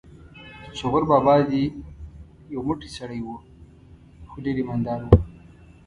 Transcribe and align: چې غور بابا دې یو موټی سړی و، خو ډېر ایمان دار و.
چې 0.75 0.83
غور 0.91 1.03
بابا 1.11 1.33
دې 1.49 1.63
یو 2.53 2.61
موټی 2.67 2.89
سړی 2.97 3.19
و، 3.23 3.27
خو 4.29 4.37
ډېر 4.43 4.55
ایمان 4.59 4.79
دار 4.85 4.99
و. 5.05 5.09